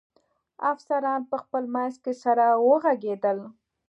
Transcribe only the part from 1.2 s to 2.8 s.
په خپل منځ کې سره و